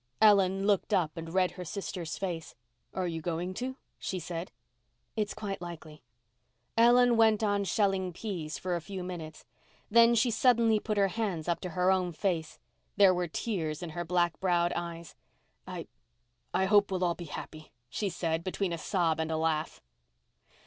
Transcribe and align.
Ellen 0.19 0.65
looked 0.65 0.95
up 0.95 1.15
and 1.15 1.31
read 1.31 1.51
her 1.51 1.63
sister's 1.63 2.17
face. 2.17 2.55
"And 2.91 3.13
you're 3.13 3.21
going 3.21 3.53
to?" 3.53 3.75
she 3.99 4.17
said. 4.17 4.51
"It's 5.15 5.35
quite 5.35 5.61
likely." 5.61 6.01
Ellen 6.75 7.17
went 7.17 7.43
on 7.43 7.65
shelling 7.65 8.11
peas 8.11 8.57
for 8.57 8.75
a 8.75 8.81
few 8.81 9.03
minutes. 9.03 9.45
Then 9.91 10.15
she 10.15 10.31
suddenly 10.31 10.79
put 10.79 10.97
her 10.97 11.09
hands 11.09 11.47
up 11.47 11.61
to 11.61 11.69
her 11.77 11.91
own 11.91 12.13
face. 12.13 12.57
There 12.97 13.13
were 13.13 13.27
tears 13.27 13.83
in 13.83 13.91
her 13.91 14.03
black 14.03 14.39
browed 14.39 14.73
eyes. 14.75 15.13
"I—I 15.67 16.65
hope 16.65 16.89
we'll 16.89 17.03
all 17.03 17.13
be 17.13 17.25
happy," 17.25 17.71
she 17.87 18.09
said 18.09 18.43
between 18.43 18.73
a 18.73 18.79
sob 18.79 19.19
and 19.19 19.29
a 19.29 19.37
laugh. 19.37 19.83